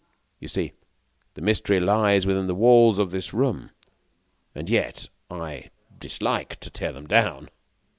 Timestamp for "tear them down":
6.71-7.49